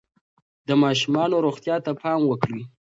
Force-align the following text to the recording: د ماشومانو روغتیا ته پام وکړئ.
د 0.67 0.69
ماشومانو 0.83 1.35
روغتیا 1.45 1.75
ته 1.85 1.91
پام 2.01 2.21
وکړئ. 2.27 2.61